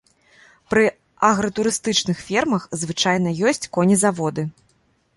[0.73, 0.85] Пры
[1.27, 4.51] агратурыстычных фермах звычайна ёсць конезаводы.